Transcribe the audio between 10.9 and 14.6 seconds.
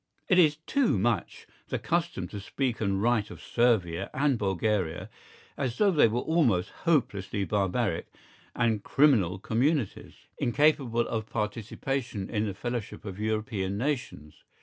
of participation in the fellowship of European nations.